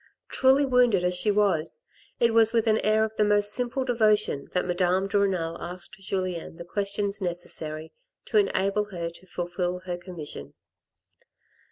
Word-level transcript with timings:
Truly 0.29 0.65
wounded 0.65 1.03
as 1.03 1.13
she 1.13 1.29
was, 1.29 1.83
it 2.19 2.33
was 2.33 2.51
with 2.53 2.65
an 2.65 2.79
air 2.79 3.03
of 3.03 3.15
the 3.17 3.23
most 3.23 3.53
simple 3.53 3.85
devotion 3.85 4.47
that 4.51 4.65
Madame 4.65 5.07
de 5.07 5.19
Renal 5.19 5.61
asked 5.61 5.99
Julien 5.99 6.55
the 6.57 6.65
questions 6.65 7.21
necessary 7.21 7.93
to 8.25 8.37
enable 8.39 8.85
her 8.85 9.11
to 9.11 9.27
fulfil 9.27 9.77
her 9.81 9.97
commission. 9.99 10.55